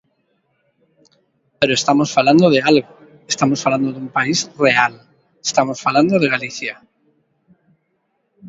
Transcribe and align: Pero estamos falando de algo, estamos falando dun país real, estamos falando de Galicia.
Pero 1.59 1.73
estamos 1.79 2.09
falando 2.17 2.45
de 2.53 2.59
algo, 2.71 2.89
estamos 3.33 3.59
falando 3.65 3.87
dun 3.91 4.07
país 4.17 4.39
real, 4.65 4.93
estamos 5.49 5.77
falando 5.85 6.13
de 6.21 6.31
Galicia. 6.33 6.75